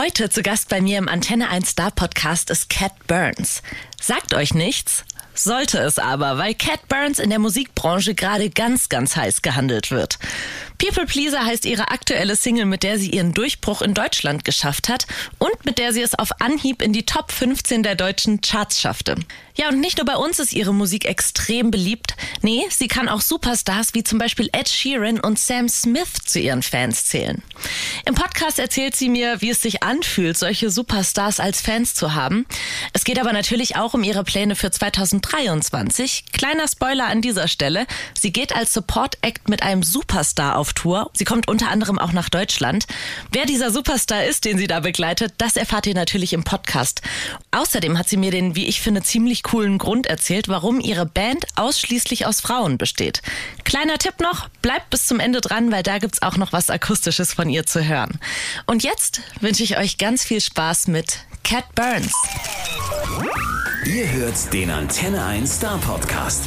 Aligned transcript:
Heute 0.00 0.30
zu 0.30 0.42
Gast 0.42 0.70
bei 0.70 0.80
mir 0.80 0.96
im 0.96 1.08
Antenne 1.08 1.50
1 1.50 1.68
Star 1.68 1.90
Podcast 1.90 2.48
ist 2.48 2.70
Cat 2.70 3.06
Burns. 3.06 3.60
Sagt 4.00 4.32
euch 4.32 4.54
nichts? 4.54 5.04
Sollte 5.34 5.76
es 5.76 5.98
aber, 5.98 6.38
weil 6.38 6.54
Cat 6.54 6.88
Burns 6.88 7.18
in 7.18 7.28
der 7.28 7.38
Musikbranche 7.38 8.14
gerade 8.14 8.48
ganz, 8.48 8.88
ganz 8.88 9.14
heiß 9.14 9.42
gehandelt 9.42 9.90
wird. 9.90 10.18
People 10.80 11.04
Pleaser 11.04 11.44
heißt 11.44 11.66
ihre 11.66 11.90
aktuelle 11.90 12.36
Single, 12.36 12.64
mit 12.64 12.82
der 12.82 12.98
sie 12.98 13.10
ihren 13.10 13.34
Durchbruch 13.34 13.82
in 13.82 13.92
Deutschland 13.92 14.46
geschafft 14.46 14.88
hat 14.88 15.06
und 15.38 15.66
mit 15.66 15.76
der 15.76 15.92
sie 15.92 16.00
es 16.00 16.18
auf 16.18 16.40
Anhieb 16.40 16.80
in 16.80 16.94
die 16.94 17.04
Top 17.04 17.32
15 17.32 17.82
der 17.82 17.96
deutschen 17.96 18.40
Charts 18.40 18.80
schaffte. 18.80 19.16
Ja, 19.56 19.68
und 19.68 19.80
nicht 19.80 19.98
nur 19.98 20.06
bei 20.06 20.16
uns 20.16 20.38
ist 20.38 20.54
ihre 20.54 20.72
Musik 20.72 21.04
extrem 21.04 21.70
beliebt. 21.70 22.14
Nee, 22.40 22.62
sie 22.70 22.88
kann 22.88 23.10
auch 23.10 23.20
Superstars 23.20 23.92
wie 23.92 24.02
zum 24.02 24.18
Beispiel 24.18 24.48
Ed 24.52 24.70
Sheeran 24.70 25.20
und 25.20 25.38
Sam 25.38 25.68
Smith 25.68 26.14
zu 26.24 26.38
ihren 26.38 26.62
Fans 26.62 27.04
zählen. 27.04 27.42
Im 28.06 28.14
Podcast 28.14 28.58
erzählt 28.58 28.96
sie 28.96 29.10
mir, 29.10 29.42
wie 29.42 29.50
es 29.50 29.60
sich 29.60 29.82
anfühlt, 29.82 30.38
solche 30.38 30.70
Superstars 30.70 31.40
als 31.40 31.60
Fans 31.60 31.94
zu 31.94 32.14
haben. 32.14 32.46
Es 32.94 33.04
geht 33.04 33.20
aber 33.20 33.34
natürlich 33.34 33.76
auch 33.76 33.92
um 33.92 34.02
ihre 34.02 34.24
Pläne 34.24 34.56
für 34.56 34.70
2023. 34.70 36.24
Kleiner 36.32 36.66
Spoiler 36.66 37.08
an 37.08 37.20
dieser 37.20 37.46
Stelle. 37.46 37.86
Sie 38.18 38.32
geht 38.32 38.56
als 38.56 38.72
Support 38.72 39.18
Act 39.20 39.50
mit 39.50 39.62
einem 39.62 39.82
Superstar 39.82 40.56
auf 40.56 40.69
Tour. 40.72 41.10
Sie 41.14 41.24
kommt 41.24 41.48
unter 41.48 41.68
anderem 41.70 41.98
auch 41.98 42.12
nach 42.12 42.28
Deutschland. 42.28 42.86
Wer 43.32 43.46
dieser 43.46 43.70
Superstar 43.70 44.24
ist, 44.24 44.44
den 44.44 44.58
sie 44.58 44.66
da 44.66 44.80
begleitet, 44.80 45.34
das 45.38 45.56
erfahrt 45.56 45.86
ihr 45.86 45.94
natürlich 45.94 46.32
im 46.32 46.44
Podcast. 46.44 47.02
Außerdem 47.50 47.98
hat 47.98 48.08
sie 48.08 48.16
mir 48.16 48.30
den, 48.30 48.56
wie 48.56 48.66
ich 48.66 48.80
finde, 48.80 49.02
ziemlich 49.02 49.42
coolen 49.42 49.78
Grund 49.78 50.06
erzählt, 50.06 50.48
warum 50.48 50.80
ihre 50.80 51.06
Band 51.06 51.46
ausschließlich 51.56 52.26
aus 52.26 52.40
Frauen 52.40 52.78
besteht. 52.78 53.22
Kleiner 53.64 53.98
Tipp 53.98 54.20
noch, 54.20 54.48
bleibt 54.62 54.90
bis 54.90 55.06
zum 55.06 55.20
Ende 55.20 55.40
dran, 55.40 55.70
weil 55.72 55.82
da 55.82 55.98
gibt's 55.98 56.22
auch 56.22 56.36
noch 56.36 56.52
was 56.52 56.70
Akustisches 56.70 57.32
von 57.32 57.48
ihr 57.48 57.66
zu 57.66 57.84
hören. 57.84 58.18
Und 58.66 58.82
jetzt 58.82 59.20
wünsche 59.40 59.62
ich 59.62 59.78
euch 59.78 59.98
ganz 59.98 60.24
viel 60.24 60.40
Spaß 60.40 60.88
mit 60.88 61.18
Cat 61.44 61.74
Burns. 61.74 62.12
Ihr 63.86 64.10
hört 64.12 64.52
den 64.52 64.70
Antenne 64.70 65.24
1 65.24 65.56
Star 65.56 65.78
Podcast. 65.78 66.44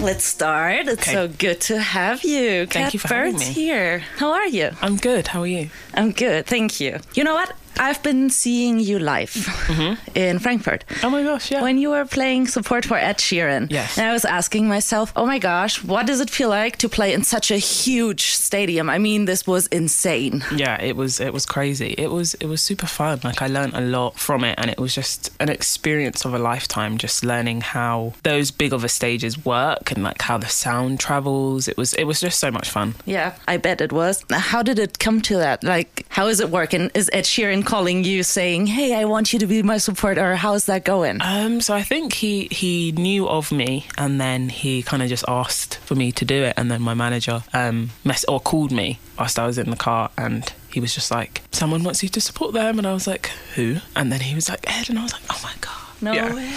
Let's 0.00 0.24
start. 0.24 0.86
It's 0.86 1.02
Okay. 1.02 1.12
so 1.12 1.28
good 1.28 1.60
to 1.62 1.80
have 1.80 2.22
you. 2.24 2.66
Thank 2.66 2.70
Cat 2.86 2.94
you 2.94 3.00
for 3.00 3.08
having 3.08 3.32
Burns 3.32 3.48
me. 3.48 3.52
here. 3.52 3.98
How 4.16 4.32
are 4.32 4.46
you? 4.46 4.70
I'm 4.80 4.96
good. 4.96 5.26
How 5.28 5.42
are 5.42 5.46
you? 5.46 5.70
I'm 5.92 6.12
good, 6.12 6.46
thank 6.46 6.80
you. 6.80 6.98
You 7.14 7.24
know 7.24 7.34
what? 7.34 7.52
I've 7.78 8.02
been 8.02 8.30
seeing 8.30 8.80
you 8.80 8.98
live 8.98 9.30
mm-hmm. 9.30 10.18
in 10.18 10.38
Frankfurt. 10.38 10.84
Oh 11.02 11.10
my 11.10 11.22
gosh, 11.22 11.50
yeah. 11.50 11.62
When 11.62 11.78
you 11.78 11.90
were 11.90 12.04
playing 12.04 12.48
support 12.48 12.84
for 12.84 12.96
Ed 12.96 13.18
Sheeran. 13.18 13.70
Yes. 13.70 13.98
And 13.98 14.06
I 14.06 14.12
was 14.12 14.24
asking 14.24 14.68
myself, 14.68 15.12
oh 15.16 15.26
my 15.26 15.38
gosh, 15.38 15.82
what 15.84 16.06
does 16.06 16.20
it 16.20 16.30
feel 16.30 16.48
like 16.48 16.76
to 16.78 16.88
play 16.88 17.12
in 17.12 17.22
such 17.24 17.50
a 17.50 17.58
huge 17.58 18.32
stadium? 18.32 18.88
I 18.90 18.98
mean, 18.98 19.24
this 19.24 19.46
was 19.46 19.66
insane. 19.68 20.44
yeah, 20.54 20.80
it 20.80 20.96
was 20.96 21.20
it 21.20 21.32
was 21.32 21.46
crazy. 21.46 21.94
It 21.98 22.10
was 22.10 22.34
it 22.34 22.46
was 22.46 22.62
super 22.62 22.86
fun. 22.86 23.20
Like 23.24 23.42
I 23.42 23.46
learned 23.46 23.74
a 23.74 23.80
lot 23.80 24.18
from 24.18 24.44
it 24.44 24.54
and 24.58 24.70
it 24.70 24.78
was 24.78 24.94
just 24.94 25.30
an 25.40 25.48
experience 25.48 26.24
of 26.24 26.34
a 26.34 26.38
lifetime 26.38 26.98
just 26.98 27.24
learning 27.24 27.60
how 27.60 28.14
those 28.22 28.50
big 28.50 28.72
of 28.72 28.84
a 28.84 28.88
stages 28.88 29.44
work 29.44 29.90
and 29.90 30.02
like 30.02 30.22
how 30.22 30.38
the 30.38 30.48
sound 30.48 31.00
travels. 31.00 31.68
It 31.68 31.76
was 31.76 31.94
it 31.94 32.04
was 32.04 32.20
just 32.20 32.38
so 32.38 32.50
much 32.50 32.70
fun. 32.70 32.94
Yeah, 33.06 33.34
I 33.46 33.56
bet 33.56 33.80
it 33.80 33.92
was. 33.92 34.24
How 34.30 34.62
did 34.62 34.78
it 34.78 34.98
come 34.98 35.20
to 35.22 35.36
that? 35.36 35.62
Like, 35.64 36.06
how 36.08 36.26
is 36.26 36.40
it 36.40 36.50
working? 36.50 36.90
Is 36.94 37.10
Ed 37.12 37.24
Sheeran 37.24 37.57
calling 37.62 38.04
you 38.04 38.22
saying, 38.22 38.66
hey, 38.66 38.94
I 38.94 39.04
want 39.04 39.32
you 39.32 39.38
to 39.40 39.46
be 39.46 39.62
my 39.62 39.78
support, 39.78 40.18
or 40.18 40.34
how's 40.36 40.66
that 40.66 40.84
going? 40.84 41.18
Um, 41.20 41.60
so 41.60 41.74
I 41.74 41.82
think 41.82 42.12
he 42.12 42.48
he 42.50 42.92
knew 42.92 43.28
of 43.28 43.50
me, 43.52 43.86
and 43.96 44.20
then 44.20 44.48
he 44.48 44.82
kind 44.82 45.02
of 45.02 45.08
just 45.08 45.24
asked 45.28 45.78
for 45.78 45.94
me 45.94 46.12
to 46.12 46.24
do 46.24 46.42
it, 46.44 46.54
and 46.56 46.70
then 46.70 46.82
my 46.82 46.94
manager 46.94 47.42
um 47.54 47.90
mess 48.04 48.24
or 48.28 48.40
called 48.40 48.72
me 48.72 48.98
whilst 49.18 49.38
I 49.38 49.46
was 49.46 49.58
in 49.58 49.70
the 49.70 49.76
car, 49.76 50.10
and 50.16 50.52
he 50.70 50.80
was 50.80 50.94
just 50.94 51.10
like, 51.10 51.42
"Someone 51.52 51.82
wants 51.84 52.02
you 52.02 52.08
to 52.10 52.20
support 52.20 52.52
them," 52.54 52.78
and 52.78 52.86
I 52.86 52.92
was 52.92 53.06
like, 53.06 53.30
"Who?" 53.54 53.76
And 53.96 54.12
then 54.12 54.20
he 54.20 54.34
was 54.34 54.48
like, 54.48 54.64
"Ed," 54.70 54.88
and 54.90 54.98
I 54.98 55.02
was 55.02 55.12
like, 55.12 55.22
"Oh 55.30 55.40
my 55.42 55.52
god!" 55.60 55.74
No 56.00 56.12
Yeah. 56.12 56.34
way. 56.34 56.50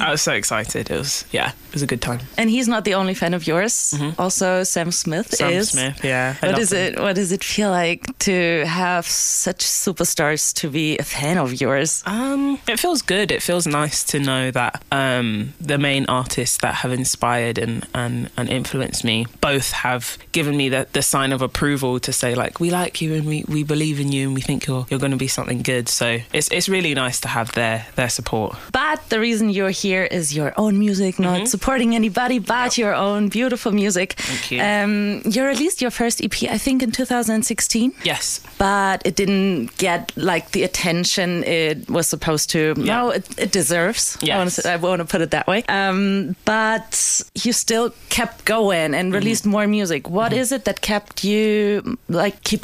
I 0.00 0.10
was 0.10 0.22
so 0.22 0.32
excited. 0.32 0.90
It 0.90 0.98
was 0.98 1.24
yeah, 1.32 1.50
it 1.50 1.72
was 1.72 1.82
a 1.82 1.86
good 1.86 2.00
time. 2.02 2.20
And 2.36 2.50
he's 2.50 2.68
not 2.68 2.84
the 2.84 2.94
only 2.94 3.14
fan 3.14 3.34
of 3.34 3.46
yours. 3.46 3.94
Also, 4.18 4.64
Sam 4.64 4.92
Smith 4.92 5.34
Sam 5.34 5.52
is. 5.52 5.70
Smith, 5.70 6.04
yeah. 6.04 6.34
I 6.42 6.46
What 6.46 6.58
love 6.58 6.70
him. 6.72 6.78
it? 6.94 7.00
What 7.00 7.14
does 7.14 7.32
it 7.32 7.42
feel 7.44 7.70
like 7.70 8.18
to 8.20 8.64
have 8.66 9.06
such 9.06 9.64
superstars 9.64 10.52
to 10.54 10.70
be 10.70 10.98
a 10.98 11.02
fan 11.04 11.38
of 11.38 11.60
yours? 11.60 12.02
Um, 12.06 12.58
it 12.68 12.78
feels 12.78 13.02
good. 13.02 13.30
It 13.30 13.42
feels 13.42 13.66
nice 13.66 14.02
to 14.04 14.18
know 14.18 14.50
that 14.50 14.82
um, 14.92 15.54
the 15.60 15.78
main 15.78 16.06
artists 16.08 16.58
that 16.58 16.74
have 16.76 16.92
inspired 16.92 17.58
and, 17.58 17.86
and, 17.94 18.30
and 18.36 18.48
influenced 18.48 19.04
me 19.04 19.26
both 19.40 19.72
have 19.72 20.18
given 20.32 20.56
me 20.56 20.68
the, 20.68 20.86
the 20.92 21.02
sign 21.02 21.32
of 21.32 21.42
approval 21.42 22.00
to 22.00 22.12
say 22.12 22.34
like 22.34 22.60
we 22.60 22.70
like 22.70 23.00
you 23.00 23.14
and 23.14 23.26
we, 23.26 23.44
we 23.48 23.62
believe 23.64 24.00
in 24.00 24.12
you 24.12 24.26
and 24.28 24.34
we 24.34 24.40
think 24.40 24.66
you're 24.66 24.86
you're 24.90 25.00
going 25.00 25.12
to 25.12 25.16
be 25.18 25.28
something 25.28 25.62
good. 25.62 25.88
So 25.88 26.18
it's 26.32 26.48
it's 26.50 26.68
really 26.68 26.94
nice 26.94 27.20
to 27.20 27.28
have 27.28 27.52
their 27.52 27.86
their 27.96 28.08
support. 28.08 28.56
But 28.72 29.08
the 29.08 29.20
reason 29.20 29.50
you're 29.50 29.70
here 29.82 30.04
is 30.18 30.34
your 30.34 30.52
own 30.56 30.78
music, 30.78 31.18
not 31.18 31.48
supporting 31.48 31.94
anybody, 31.94 32.38
but 32.38 32.76
your 32.78 32.94
own 32.94 33.28
beautiful 33.28 33.72
music. 33.72 34.14
Thank 34.18 34.50
you. 34.52 34.58
Um, 34.62 35.22
you 35.34 35.44
released 35.44 35.80
your 35.82 35.90
first 35.90 36.22
EP, 36.22 36.36
I 36.50 36.58
think, 36.58 36.82
in 36.82 36.90
2016. 36.92 37.92
Yes. 38.04 38.40
but 38.58 39.02
it 39.04 39.14
didn't 39.16 39.76
get 39.78 40.12
like 40.16 40.50
the 40.50 40.62
attention 40.64 41.44
it 41.44 41.88
was 41.88 42.06
supposed 42.08 42.50
to. 42.50 42.74
Yeah. 42.76 42.84
No, 42.94 43.10
it, 43.10 43.24
it 43.38 43.52
deserves. 43.52 44.16
I 44.20 44.36
want, 44.38 44.50
Yes. 44.50 44.62
to, 44.62 44.72
I 44.72 44.76
want 44.76 45.00
to 45.00 45.04
put 45.04 45.20
it 45.20 45.30
that 45.30 45.46
way. 45.46 45.62
Um, 45.68 46.34
but 46.44 47.20
you 47.44 47.52
still 47.52 47.92
kept 48.08 48.44
going 48.44 48.94
and 48.94 49.12
released 49.14 49.46
more 49.46 49.66
music. 49.66 50.08
What 50.08 50.32
is 50.32 50.52
it 50.52 50.64
that 50.64 50.80
kept 50.80 51.24
you 51.24 51.98
like 52.08 52.42
keep 52.44 52.62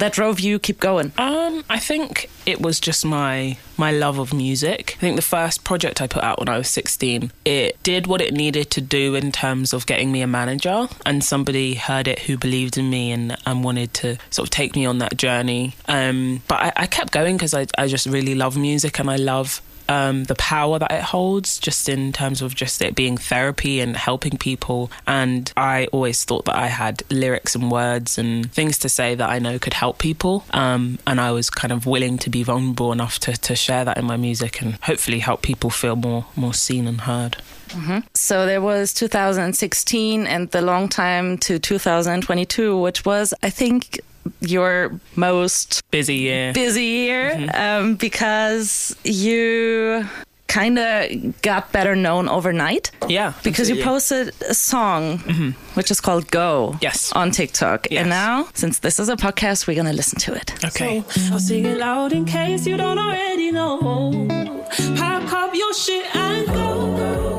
that 0.00 0.12
drove 0.12 0.40
you 0.40 0.58
keep 0.58 0.80
going? 0.80 1.12
Um, 1.18 1.64
I 1.68 1.78
think 1.78 2.30
it 2.46 2.60
was 2.60 2.80
just 2.80 3.04
my 3.04 3.56
my 3.76 3.90
love 3.92 4.18
of 4.18 4.32
music. 4.32 4.94
I 4.98 5.00
think 5.00 5.16
the 5.16 5.22
first 5.36 5.64
project 5.64 6.00
I 6.00 6.06
put 6.06 6.22
out 6.22 6.38
when 6.38 6.48
I 6.48 6.53
was 6.58 6.68
16, 6.68 7.32
it 7.44 7.82
did 7.82 8.06
what 8.06 8.20
it 8.20 8.32
needed 8.32 8.70
to 8.72 8.80
do 8.80 9.14
in 9.14 9.32
terms 9.32 9.72
of 9.72 9.86
getting 9.86 10.12
me 10.12 10.22
a 10.22 10.26
manager 10.26 10.88
and 11.04 11.22
somebody 11.24 11.74
heard 11.74 12.08
it 12.08 12.20
who 12.20 12.36
believed 12.36 12.78
in 12.78 12.90
me 12.90 13.12
and, 13.12 13.36
and 13.46 13.64
wanted 13.64 13.94
to 13.94 14.16
sort 14.30 14.46
of 14.46 14.50
take 14.50 14.74
me 14.74 14.86
on 14.86 14.98
that 14.98 15.16
journey. 15.16 15.74
Um, 15.86 16.42
but 16.48 16.60
I, 16.60 16.72
I 16.76 16.86
kept 16.86 17.12
going 17.12 17.36
because 17.36 17.54
I, 17.54 17.66
I 17.76 17.86
just 17.86 18.06
really 18.06 18.34
love 18.34 18.56
music 18.56 18.98
and 18.98 19.10
I 19.10 19.16
love 19.16 19.60
um, 19.88 20.24
the 20.24 20.34
power 20.34 20.78
that 20.78 20.92
it 20.92 21.02
holds, 21.02 21.58
just 21.58 21.88
in 21.88 22.12
terms 22.12 22.42
of 22.42 22.54
just 22.54 22.82
it 22.82 22.94
being 22.94 23.16
therapy 23.16 23.80
and 23.80 23.96
helping 23.96 24.38
people. 24.38 24.90
And 25.06 25.52
I 25.56 25.86
always 25.86 26.24
thought 26.24 26.44
that 26.46 26.56
I 26.56 26.68
had 26.68 27.02
lyrics 27.10 27.54
and 27.54 27.70
words 27.70 28.18
and 28.18 28.50
things 28.52 28.78
to 28.80 28.88
say 28.88 29.14
that 29.14 29.28
I 29.28 29.38
know 29.38 29.58
could 29.58 29.74
help 29.74 29.98
people. 29.98 30.44
Um, 30.50 30.98
and 31.06 31.20
I 31.20 31.32
was 31.32 31.50
kind 31.50 31.72
of 31.72 31.86
willing 31.86 32.18
to 32.18 32.30
be 32.30 32.42
vulnerable 32.42 32.92
enough 32.92 33.18
to, 33.20 33.32
to 33.32 33.56
share 33.56 33.84
that 33.84 33.98
in 33.98 34.04
my 34.04 34.16
music 34.16 34.60
and 34.62 34.74
hopefully 34.82 35.18
help 35.18 35.42
people 35.42 35.70
feel 35.70 35.96
more 35.96 36.26
more 36.36 36.54
seen 36.54 36.86
and 36.86 37.02
heard. 37.02 37.36
So 38.14 38.46
there 38.46 38.60
was 38.60 38.92
2016 38.94 40.26
and 40.26 40.50
the 40.50 40.62
long 40.62 40.88
time 40.88 41.38
to 41.38 41.58
2022, 41.58 42.78
which 42.80 43.04
was 43.04 43.34
I 43.42 43.50
think 43.50 44.00
your 44.40 44.98
most 45.16 45.82
Busy 45.90 46.16
year. 46.16 46.52
busy 46.52 46.84
year 46.84 47.48
um, 47.54 47.94
because 47.96 48.96
you 49.04 50.06
kind 50.46 50.78
of 50.78 51.42
got 51.42 51.72
better 51.72 51.96
known 51.96 52.28
overnight. 52.28 52.90
Yeah, 53.08 53.32
Because 53.42 53.68
you 53.68 53.82
posted 53.82 54.32
a 54.48 54.54
song 54.54 55.18
which 55.74 55.90
is 55.90 56.00
called 56.00 56.30
Go 56.30 56.76
Yes. 56.80 57.10
on 57.12 57.30
TikTok. 57.32 57.88
Yes. 57.90 58.00
And 58.02 58.10
now, 58.10 58.48
since 58.54 58.78
this 58.78 59.00
is 59.00 59.08
a 59.08 59.16
podcast, 59.16 59.66
we're 59.66 59.74
going 59.74 59.88
to 59.88 59.92
listen 59.92 60.18
to 60.20 60.34
it. 60.34 60.54
Okay. 60.64 61.02
I'll 61.32 61.40
sing 61.40 61.64
it 61.64 61.78
loud 61.78 62.12
in 62.12 62.24
case 62.24 62.66
you 62.66 62.76
don't 62.76 62.98
already 62.98 63.50
know. 63.50 64.28
Pack 64.96 65.32
up 65.32 65.54
your 65.54 65.74
shit 65.74 66.06
and 66.14 66.46
go. 66.46 66.54
Go, 66.96 67.33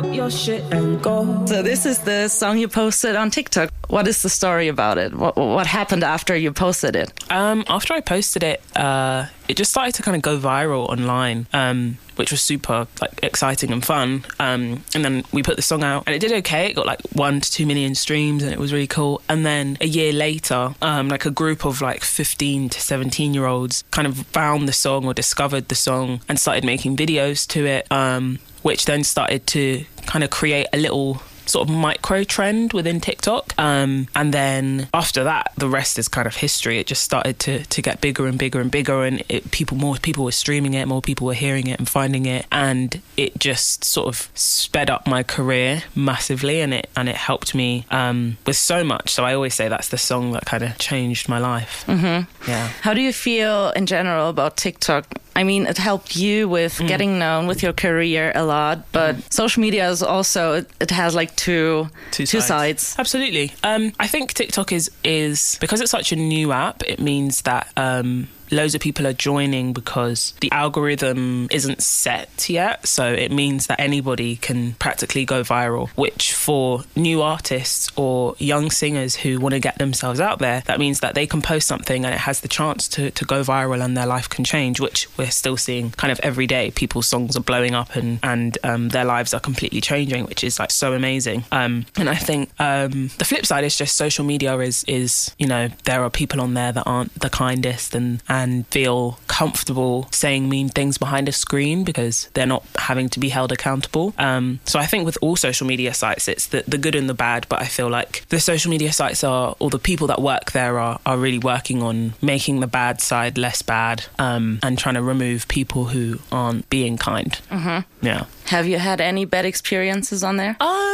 Pack 0.00 0.14
your 0.14 0.30
shit 0.30 0.62
and 0.72 1.02
go. 1.02 1.44
So, 1.44 1.62
this 1.62 1.84
is 1.84 1.98
the 1.98 2.28
song 2.28 2.56
you 2.56 2.68
posted 2.68 3.16
on 3.16 3.30
TikTok. 3.30 3.70
What 3.88 4.08
is 4.08 4.22
the 4.22 4.30
story 4.30 4.68
about 4.68 4.96
it? 4.96 5.12
What, 5.12 5.36
what 5.36 5.66
happened 5.66 6.04
after 6.04 6.34
you 6.34 6.52
posted 6.52 6.96
it? 6.96 7.12
Um, 7.30 7.64
after 7.68 7.92
I 7.92 8.00
posted 8.00 8.42
it, 8.42 8.62
uh, 8.74 9.26
it 9.46 9.58
just 9.58 9.72
started 9.72 9.94
to 9.96 10.02
kind 10.02 10.16
of 10.16 10.22
go 10.22 10.38
viral 10.38 10.88
online, 10.88 11.48
um, 11.52 11.98
which 12.16 12.30
was 12.30 12.40
super 12.40 12.86
like 13.02 13.20
exciting 13.22 13.72
and 13.72 13.84
fun. 13.84 14.24
Um, 14.38 14.84
and 14.94 15.04
then 15.04 15.24
we 15.32 15.42
put 15.42 15.56
the 15.56 15.62
song 15.62 15.84
out, 15.84 16.04
and 16.06 16.14
it 16.14 16.20
did 16.20 16.32
okay. 16.32 16.70
It 16.70 16.74
got 16.74 16.86
like 16.86 17.02
one 17.12 17.42
to 17.42 17.50
two 17.50 17.66
million 17.66 17.94
streams, 17.94 18.42
and 18.42 18.52
it 18.52 18.58
was 18.58 18.72
really 18.72 18.86
cool. 18.86 19.20
And 19.28 19.44
then 19.44 19.76
a 19.82 19.86
year 19.86 20.14
later, 20.14 20.74
um, 20.80 21.08
like 21.08 21.26
a 21.26 21.30
group 21.30 21.66
of 21.66 21.82
like 21.82 22.04
fifteen 22.04 22.70
to 22.70 22.80
seventeen 22.80 23.34
year 23.34 23.44
olds 23.44 23.84
kind 23.90 24.06
of 24.06 24.16
found 24.28 24.66
the 24.66 24.72
song 24.72 25.04
or 25.04 25.12
discovered 25.12 25.68
the 25.68 25.74
song 25.74 26.22
and 26.26 26.38
started 26.38 26.64
making 26.64 26.96
videos 26.96 27.46
to 27.48 27.66
it, 27.66 27.90
um, 27.92 28.38
which 28.62 28.84
then 28.84 29.04
started 29.04 29.46
to 29.48 29.84
kind 30.06 30.24
of 30.24 30.30
create 30.30 30.66
a 30.72 30.76
little 30.76 31.22
sort 31.46 31.68
of 31.68 31.74
micro 31.74 32.22
trend 32.22 32.72
within 32.72 33.00
TikTok. 33.00 33.52
Um, 33.58 34.06
and 34.14 34.32
then 34.32 34.88
after 34.94 35.24
that, 35.24 35.52
the 35.56 35.68
rest 35.68 35.98
is 35.98 36.08
kind 36.08 36.26
of 36.26 36.36
history. 36.36 36.78
It 36.78 36.86
just 36.86 37.02
started 37.02 37.38
to, 37.40 37.64
to 37.64 37.82
get 37.82 38.00
bigger 38.00 38.26
and 38.26 38.38
bigger 38.38 38.60
and 38.60 38.70
bigger, 38.70 39.04
and 39.04 39.22
it, 39.28 39.50
people 39.50 39.76
more 39.76 39.96
people 39.96 40.24
were 40.24 40.32
streaming 40.32 40.74
it, 40.74 40.86
more 40.86 41.02
people 41.02 41.26
were 41.26 41.34
hearing 41.34 41.66
it 41.66 41.78
and 41.78 41.88
finding 41.88 42.26
it, 42.26 42.46
and 42.52 43.00
it 43.16 43.38
just 43.38 43.84
sort 43.84 44.08
of 44.08 44.30
sped 44.34 44.90
up 44.90 45.06
my 45.06 45.22
career 45.22 45.82
massively, 45.94 46.60
and 46.60 46.72
it 46.72 46.88
and 46.96 47.08
it 47.08 47.16
helped 47.16 47.54
me 47.54 47.84
um, 47.90 48.36
with 48.46 48.56
so 48.56 48.84
much. 48.84 49.10
So 49.10 49.24
I 49.24 49.34
always 49.34 49.54
say 49.54 49.68
that's 49.68 49.88
the 49.88 49.98
song 49.98 50.32
that 50.32 50.46
kind 50.46 50.62
of 50.62 50.78
changed 50.78 51.28
my 51.28 51.38
life. 51.38 51.84
Mm-hmm. 51.86 52.48
Yeah. 52.50 52.68
How 52.82 52.94
do 52.94 53.00
you 53.00 53.12
feel 53.12 53.70
in 53.70 53.86
general 53.86 54.28
about 54.28 54.56
TikTok? 54.56 55.06
I 55.40 55.44
mean, 55.44 55.66
it 55.66 55.78
helped 55.78 56.16
you 56.16 56.48
with 56.48 56.74
Mm. 56.78 56.88
getting 56.88 57.18
known 57.18 57.46
with 57.46 57.62
your 57.62 57.72
career 57.72 58.30
a 58.34 58.44
lot, 58.44 58.76
but 58.92 59.16
social 59.32 59.60
media 59.62 59.88
is 59.90 60.02
also 60.02 60.52
it, 60.58 60.66
it 60.80 60.90
has 60.90 61.14
like 61.14 61.34
two 61.36 61.88
two 62.10 62.26
two 62.26 62.40
sides. 62.40 62.82
sides. 62.88 62.96
Absolutely. 62.98 63.46
Um, 63.62 63.92
I 63.98 64.06
think 64.06 64.34
TikTok 64.34 64.70
is 64.72 64.90
is 65.02 65.56
because 65.60 65.80
it's 65.80 65.90
such 65.90 66.12
a 66.12 66.16
new 66.16 66.52
app. 66.52 66.82
It 66.86 67.00
means 67.00 67.42
that 67.42 67.64
um, 67.76 68.28
loads 68.50 68.74
of 68.74 68.80
people 68.80 69.06
are 69.06 69.12
joining 69.12 69.72
because 69.72 70.34
the 70.40 70.50
algorithm 70.52 71.48
isn't 71.50 71.82
set 71.82 72.48
yet. 72.48 72.86
So 72.86 73.12
it 73.12 73.30
means 73.30 73.66
that 73.68 73.80
anybody 73.80 74.36
can 74.36 74.74
practically 74.74 75.24
go 75.24 75.42
viral. 75.42 75.88
Which 75.90 76.32
for 76.32 76.84
new 76.96 77.22
artists 77.22 77.90
or 77.96 78.34
young 78.38 78.70
singers 78.70 79.16
who 79.16 79.40
want 79.40 79.54
to 79.54 79.60
get 79.60 79.78
themselves 79.78 80.20
out 80.20 80.38
there, 80.38 80.62
that 80.66 80.78
means 80.78 81.00
that 81.00 81.14
they 81.14 81.26
can 81.26 81.42
post 81.42 81.66
something 81.66 82.04
and 82.04 82.14
it 82.14 82.20
has 82.20 82.40
the 82.40 82.48
chance 82.48 82.88
to 82.88 83.10
to 83.10 83.24
go 83.24 83.42
viral 83.42 83.84
and 83.84 83.96
their 83.96 84.06
life 84.06 84.28
can 84.28 84.44
change. 84.44 84.80
Which 84.80 85.08
we're 85.16 85.30
still 85.30 85.56
seeing 85.56 85.90
kind 85.92 86.12
of 86.12 86.20
every 86.20 86.46
day. 86.46 86.70
People's 86.70 87.08
songs 87.08 87.36
are 87.36 87.40
blowing 87.40 87.74
up 87.74 87.94
and 87.96 88.18
and 88.22 88.58
um, 88.64 88.88
their 88.90 89.04
lives 89.04 89.34
are 89.34 89.40
completely 89.40 89.80
changing, 89.80 90.26
which 90.26 90.44
is 90.44 90.58
like 90.58 90.70
so 90.70 90.92
amazing. 90.92 91.44
Um, 91.52 91.86
and 91.96 92.08
I 92.08 92.14
think 92.14 92.50
um, 92.58 93.10
the 93.18 93.24
flip 93.24 93.46
side 93.46 93.64
is 93.64 93.76
just 93.76 93.96
social 93.96 94.24
media 94.24 94.56
is 94.58 94.84
is 94.84 95.34
you 95.38 95.46
know 95.46 95.68
there 95.84 96.02
are 96.02 96.10
people 96.10 96.40
on 96.40 96.54
there 96.54 96.72
that 96.72 96.84
aren't 96.86 97.14
the 97.18 97.30
kindest 97.30 97.94
and 97.94 98.22
and 98.28 98.39
feel 98.66 99.18
comfortable 99.26 100.08
saying 100.12 100.48
mean 100.48 100.68
things 100.68 100.98
behind 100.98 101.28
a 101.28 101.32
screen 101.32 101.84
because 101.84 102.28
they're 102.34 102.46
not 102.46 102.64
having 102.76 103.08
to 103.10 103.20
be 103.20 103.28
held 103.28 103.52
accountable. 103.52 104.14
Um, 104.18 104.60
so 104.64 104.78
I 104.78 104.86
think 104.86 105.04
with 105.06 105.18
all 105.20 105.36
social 105.36 105.66
media 105.66 105.94
sites, 105.94 106.28
it's 106.28 106.48
the, 106.48 106.64
the 106.66 106.78
good 106.78 106.94
and 106.94 107.08
the 107.08 107.14
bad. 107.14 107.46
But 107.48 107.60
I 107.60 107.66
feel 107.66 107.88
like 107.88 108.26
the 108.28 108.40
social 108.40 108.70
media 108.70 108.92
sites 108.92 109.24
are 109.24 109.56
or 109.58 109.70
the 109.70 109.78
people 109.78 110.06
that 110.08 110.20
work 110.20 110.52
there 110.52 110.78
are 110.78 110.98
are 111.06 111.18
really 111.18 111.38
working 111.38 111.82
on 111.82 112.14
making 112.22 112.60
the 112.60 112.66
bad 112.66 113.00
side 113.00 113.38
less 113.38 113.62
bad 113.62 114.04
um, 114.18 114.58
and 114.62 114.78
trying 114.78 114.94
to 114.94 115.02
remove 115.02 115.48
people 115.48 115.86
who 115.86 116.18
aren't 116.30 116.68
being 116.70 116.96
kind. 116.96 117.40
Mm-hmm. 117.50 118.06
Yeah. 118.06 118.24
Have 118.46 118.66
you 118.66 118.78
had 118.78 119.00
any 119.00 119.24
bad 119.24 119.44
experiences 119.44 120.24
on 120.24 120.36
there? 120.36 120.56
Um, 120.60 120.89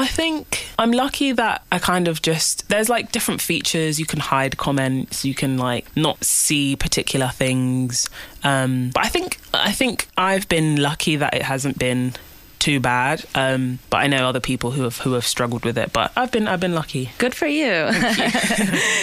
I 0.00 0.06
think 0.06 0.66
I'm 0.78 0.92
lucky 0.92 1.32
that 1.32 1.62
I 1.70 1.78
kind 1.78 2.08
of 2.08 2.22
just 2.22 2.66
there's 2.70 2.88
like 2.88 3.12
different 3.12 3.42
features. 3.42 4.00
You 4.00 4.06
can 4.06 4.18
hide 4.18 4.56
comments. 4.56 5.26
You 5.26 5.34
can 5.34 5.58
like 5.58 5.94
not 5.94 6.24
see 6.24 6.74
particular 6.74 7.28
things. 7.28 8.08
Um, 8.42 8.92
but 8.94 9.04
I 9.04 9.08
think 9.08 9.38
I 9.52 9.72
think 9.72 10.08
I've 10.16 10.48
been 10.48 10.80
lucky 10.80 11.16
that 11.16 11.34
it 11.34 11.42
hasn't 11.42 11.78
been 11.78 12.14
too 12.60 12.78
bad. 12.78 13.24
Um, 13.34 13.80
but 13.90 13.98
I 13.98 14.06
know 14.06 14.28
other 14.28 14.40
people 14.40 14.70
who 14.70 14.82
have 14.82 14.98
who 14.98 15.14
have 15.14 15.26
struggled 15.26 15.64
with 15.64 15.76
it. 15.76 15.92
But 15.92 16.12
I've 16.16 16.30
been 16.30 16.46
I've 16.46 16.60
been 16.60 16.74
lucky. 16.74 17.10
Good 17.18 17.34
for 17.34 17.46
you. 17.46 17.88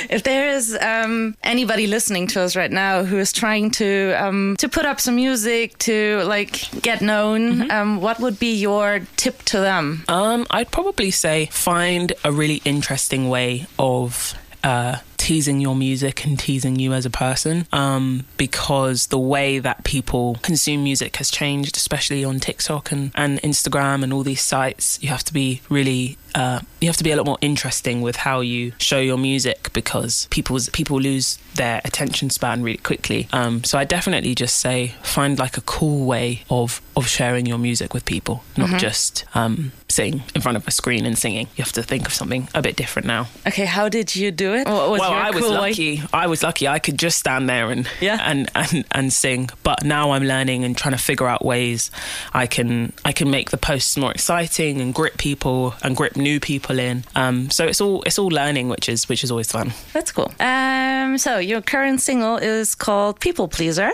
if 0.09 0.23
there 0.23 0.49
is 0.49 0.77
um, 0.79 1.35
anybody 1.43 1.87
listening 1.87 2.27
to 2.27 2.41
us 2.41 2.55
right 2.55 2.71
now 2.71 3.03
who 3.03 3.17
is 3.17 3.33
trying 3.33 3.71
to 3.71 4.13
um, 4.13 4.55
to 4.59 4.69
put 4.69 4.85
up 4.85 5.01
some 5.01 5.15
music 5.15 5.77
to 5.79 6.21
like 6.25 6.69
get 6.81 7.01
known, 7.01 7.69
um, 7.71 7.99
what 7.99 8.19
would 8.19 8.39
be 8.39 8.55
your 8.55 9.01
tip 9.17 9.41
to 9.43 9.59
them? 9.59 10.05
Um, 10.07 10.45
I'd 10.49 10.71
probably 10.71 11.11
say 11.11 11.47
find 11.47 12.13
a 12.23 12.31
really 12.31 12.61
interesting 12.63 13.29
way 13.29 13.65
of 13.77 14.33
uh, 14.63 14.97
teasing 15.17 15.59
your 15.59 15.75
music 15.75 16.25
and 16.25 16.39
teasing 16.39 16.77
you 16.79 16.93
as 16.93 17.05
a 17.05 17.09
person. 17.09 17.67
Um, 17.71 18.25
because 18.37 19.07
the 19.07 19.19
way 19.19 19.59
that 19.59 19.83
people 19.83 20.35
consume 20.41 20.83
music 20.83 21.17
has 21.17 21.29
changed, 21.29 21.77
especially 21.77 22.23
on 22.23 22.39
TikTok 22.39 22.91
and, 22.91 23.11
and 23.15 23.41
Instagram 23.41 24.03
and 24.03 24.13
all 24.13 24.23
these 24.23 24.41
sites. 24.41 25.01
You 25.01 25.09
have 25.09 25.23
to 25.25 25.33
be 25.33 25.61
really 25.69 26.17
uh, 26.35 26.59
you 26.79 26.87
have 26.87 26.97
to 26.97 27.03
be 27.03 27.11
a 27.11 27.15
lot 27.15 27.25
more 27.25 27.39
interesting 27.41 28.01
with 28.01 28.17
how 28.17 28.41
you 28.41 28.71
show 28.77 28.99
your 28.99 29.17
music 29.17 29.73
because 29.73 30.27
people's 30.29 30.69
people 30.69 31.01
lose 31.01 31.39
their 31.55 31.81
attention 31.83 32.29
span 32.29 32.61
really 32.61 32.77
quickly. 32.77 33.27
Um, 33.33 33.63
so 33.63 33.79
I 33.79 33.85
definitely 33.85 34.35
just 34.35 34.57
say 34.57 34.93
find 35.01 35.39
like 35.39 35.57
a 35.57 35.61
cool 35.61 36.05
way 36.05 36.43
of 36.49 36.79
of 36.95 37.07
sharing 37.07 37.45
your 37.45 37.57
music 37.57 37.93
with 37.93 38.05
people, 38.05 38.43
not 38.55 38.79
just 38.79 39.25
um, 39.33 39.71
sitting 39.89 40.23
in 40.35 40.41
front 40.41 40.57
of 40.57 40.67
a 40.67 40.71
screen 40.71 41.05
and 41.05 41.17
singing. 41.17 41.47
You 41.55 41.63
have 41.63 41.73
to 41.73 41.83
think 41.83 42.05
of 42.05 42.13
something 42.13 42.49
a 42.53 42.61
bit 42.61 42.75
different 42.75 43.07
now. 43.07 43.27
Okay, 43.47 43.65
how 43.65 43.89
did 43.89 44.15
you 44.15 44.31
do 44.31 44.53
it? 44.53 44.67
What 44.67 44.89
was 44.91 45.01
well, 45.11 45.19
I 45.25 45.29
was 45.31 45.41
cool 45.43 45.51
way? 45.53 45.69
lucky. 45.69 46.01
I 46.13 46.27
was 46.27 46.43
lucky. 46.43 46.67
I 46.67 46.79
could 46.79 46.97
just 46.97 47.17
stand 47.17 47.49
there 47.49 47.69
and 47.71 47.87
Yeah. 48.01 48.17
and, 48.21 48.49
and 48.55 48.85
and 48.91 49.13
sing. 49.13 49.49
But 49.63 49.83
now 49.83 50.11
I'm 50.11 50.23
learning 50.23 50.63
and 50.63 50.75
trying 50.77 50.93
to 50.95 51.01
figure 51.01 51.27
out 51.27 51.43
ways 51.45 51.91
I 52.33 52.47
can 52.47 52.93
I 53.05 53.11
can 53.11 53.29
make 53.29 53.49
the 53.51 53.57
posts 53.57 53.97
more 53.97 54.11
exciting 54.11 54.81
and 54.81 54.93
grip 54.93 55.17
people 55.17 55.73
and 55.83 55.95
grip 55.95 56.15
new 56.15 56.39
people 56.39 56.79
in. 56.79 57.03
Um, 57.15 57.49
so 57.49 57.65
it's 57.65 57.81
all 57.81 58.03
it's 58.03 58.19
all 58.19 58.27
learning, 58.29 58.69
which 58.69 58.89
is 58.89 59.07
which 59.09 59.23
is 59.23 59.31
always 59.31 59.51
fun. 59.51 59.73
That's 59.93 60.11
cool. 60.11 60.31
Um, 60.39 61.17
so 61.17 61.37
your 61.39 61.61
current 61.61 62.01
single 62.01 62.37
is 62.37 62.75
called 62.75 63.19
"People 63.19 63.47
Pleaser," 63.47 63.91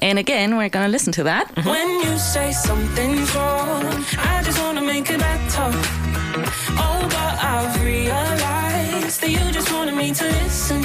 and 0.00 0.18
again, 0.18 0.56
we're 0.56 0.68
gonna 0.68 0.88
listen 0.88 1.12
to 1.14 1.24
that. 1.24 1.50
When 1.64 1.88
you 2.00 2.18
say 2.18 2.52
something's 2.52 3.34
wrong, 3.34 3.84
I 4.18 4.42
just 4.44 4.58
wanna 4.60 4.82
make 4.82 5.10
it 5.10 5.18
better. 5.20 5.70
Oh, 6.78 7.00
but 7.08 7.44
I've 7.44 7.84
realized 7.84 8.42
that 9.02 9.30
you 9.30 9.52
just 9.52 9.72
wanted 9.72 9.96
me 9.96 10.12
to 10.12 10.24
listen. 10.24 10.82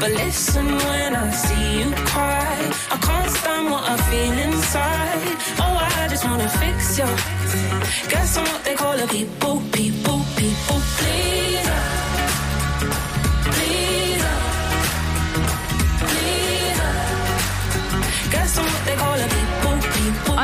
But 0.00 0.10
listen 0.12 0.66
when 0.66 1.14
I 1.14 1.30
see 1.30 1.80
you 1.80 1.90
cry. 2.12 2.56
I 2.90 2.96
can't 2.96 3.30
stand 3.30 3.70
what 3.70 3.84
I 3.88 3.96
feel 4.08 4.36
inside. 4.48 5.36
Oh, 5.64 5.76
I 6.02 6.08
just 6.08 6.24
wanna 6.24 6.48
fix 6.48 6.98
you. 6.98 7.10
Guess 8.08 8.38
I'm 8.38 8.44
what 8.44 8.64
they 8.64 8.74
call 8.74 8.98
a 8.98 9.06
people, 9.06 9.62
people, 9.72 10.18
people. 10.36 10.78
Pleaser. 10.96 11.99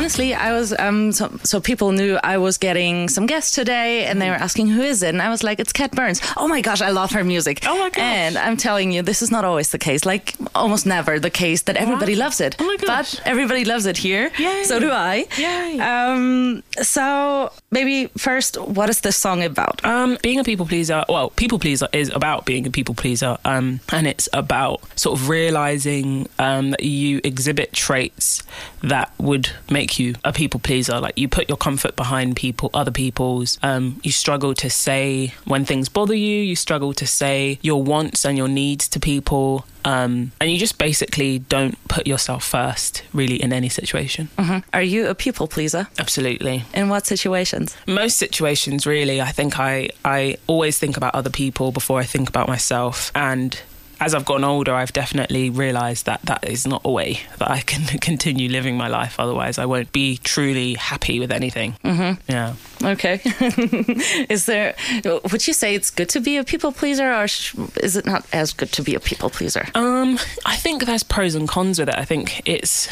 Honestly, 0.06 0.35
I 0.35 0.53
was 0.53 0.73
um, 0.79 1.11
so, 1.11 1.37
so 1.43 1.61
people 1.61 1.91
knew 1.91 2.17
I 2.23 2.38
was 2.38 2.58
getting 2.58 3.08
some 3.08 3.26
guests 3.26 3.56
today, 3.56 4.05
and 4.05 4.23
they 4.23 4.31
were 4.31 4.37
asking 4.37 4.69
who 4.69 4.82
is 4.82 5.03
it, 5.03 5.08
and 5.08 5.20
I 5.20 5.31
was 5.31 5.43
like, 5.43 5.58
it's 5.58 5.73
Cat 5.73 5.91
Burns. 5.91 6.20
Oh 6.37 6.47
my 6.47 6.61
gosh, 6.61 6.81
I 6.81 6.91
love 6.91 7.11
her 7.11 7.25
music. 7.25 7.64
Oh 7.67 7.76
my 7.76 7.91
gosh. 7.91 7.99
And 7.99 8.38
I'm 8.38 8.56
telling 8.56 8.92
you, 8.92 9.02
this 9.02 9.21
is 9.21 9.33
not 9.33 9.45
always 9.45 9.71
the 9.71 9.78
case. 9.78 10.04
Like 10.07 10.37
almost 10.54 10.87
never 10.87 11.19
the 11.19 11.28
case 11.28 11.62
that 11.62 11.76
everybody 11.76 12.14
loves 12.14 12.40
it. 12.40 12.54
Oh 12.61 12.64
my 12.64 12.76
gosh. 12.76 13.16
But 13.16 13.23
everybody 13.26 13.64
loves 13.64 13.85
it 13.85 13.97
here. 13.97 14.30
Yay. 14.38 14.62
So 14.62 14.78
do 14.78 14.92
I. 14.92 15.26
Yay. 15.37 15.80
Um, 15.80 16.62
so 16.80 17.50
maybe 17.73 18.07
first, 18.16 18.61
what 18.61 18.88
is 18.88 19.00
this 19.00 19.16
song 19.16 19.42
about? 19.42 19.85
Um, 19.85 20.19
being 20.23 20.38
a 20.38 20.45
people 20.45 20.66
pleaser, 20.66 21.04
well, 21.09 21.30
people 21.30 21.59
pleaser 21.59 21.88
is 21.92 22.11
about 22.11 22.47
being 22.47 22.64
a 22.64 22.71
people 22.71 22.95
pleaser, 22.95 23.38
um, 23.45 23.80
and 23.92 24.07
it's 24.07 24.28
about 24.33 24.83
sort 24.95 25.19
of 25.19 25.28
realizing 25.28 26.28
um, 26.38 26.71
that 26.71 26.85
you 26.85 27.21
exhibit 27.25 27.73
traits 27.73 28.45
that 28.83 29.11
would 29.19 29.50
make 29.69 29.96
you 29.99 30.15
a 30.25 30.33
people 30.33 30.61
pleaser. 30.61 31.00
Like 31.00 31.19
you 31.19 31.29
put 31.29 31.49
your 31.49 31.57
comfort 31.59 31.97
behind 31.97 32.37
people, 32.37 32.71
other 32.75 32.91
people's. 32.91 33.59
Um, 33.62 34.00
you 34.03 34.12
struggle 34.12 34.55
to 34.55 34.71
say 34.71 35.35
when 35.45 35.65
things 35.65 35.88
bother 35.88 36.15
you. 36.15 36.38
You 36.43 36.57
struggle 36.57 36.93
to 36.95 37.07
say 37.07 37.59
your 37.62 37.83
wants 37.83 38.25
and 38.25 38.37
your 38.38 38.49
needs 38.49 38.88
to 38.88 39.00
people. 39.00 39.67
Um, 39.85 40.33
and 40.41 40.50
you 40.50 40.59
just 40.59 40.79
basically 40.79 41.38
don't 41.38 41.76
put 41.87 42.09
yourself 42.09 42.43
first, 42.45 43.05
really, 43.12 43.41
in 43.41 43.53
any 43.53 43.69
situation. 43.69 44.29
Are 44.73 44.83
you 44.83 45.07
a 45.07 45.15
people 45.15 45.47
pleaser? 45.47 45.87
Absolutely 45.99 46.65
In 46.75 46.88
what 46.88 47.07
situations? 47.07 47.76
most 47.87 48.17
situations 48.19 48.87
really 48.87 49.21
i 49.21 49.31
think 49.31 49.59
i 49.59 49.88
i 50.05 50.37
always 50.47 50.79
think 50.79 50.97
about 50.97 51.15
other 51.15 51.31
people 51.31 51.71
before 51.73 51.99
i 52.00 52.05
think 52.05 52.29
about 52.29 52.49
myself 52.49 53.11
and 53.15 53.61
as 54.00 54.15
I've 54.15 54.25
gotten 54.25 54.45
older, 54.45 54.75
I've 54.75 54.93
definitely 54.93 55.50
realised 55.50 56.07
that 56.07 56.23
that 56.23 56.49
is 56.49 56.67
not 56.67 56.83
a 56.85 56.91
way 56.91 57.21
that 57.38 57.50
I 57.50 57.61
can 57.61 57.99
continue 58.00 58.49
living 58.49 58.76
my 58.76 58.88
life. 58.88 59.19
Otherwise, 59.19 59.59
I 59.59 59.67
won't 59.67 59.93
be 59.93 60.19
truly 60.19 60.75
happy 60.75 61.19
with 61.19 61.33
anything. 61.33 61.76
Mm-hmm. 61.85 62.31
Yeah. 62.31 62.55
Okay. 62.83 63.21
is 64.29 64.47
there? 64.47 64.75
Would 65.05 65.47
you 65.47 65.55
say 65.55 65.75
it's 65.75 65.91
good 65.91 66.09
to 66.11 66.21
be 66.21 66.37
a 66.37 66.45
people 66.45 66.73
pleaser, 66.73 67.12
or 67.12 67.25
is 67.25 67.97
it 67.97 68.07
not 68.07 68.26
as 68.33 68.53
good 68.53 68.73
to 68.73 68.83
be 68.83 68.95
a 68.95 69.00
people 69.00 69.31
pleaser? 69.31 69.67
Um, 69.75 70.19
I 70.45 70.57
think 70.57 70.85
there's 70.85 71.03
pros 71.03 71.35
and 71.35 71.49
cons 71.49 71.79
with 71.79 71.88
it. 71.88 71.97
I 71.97 72.05
think 72.05 72.43
it's 72.47 72.88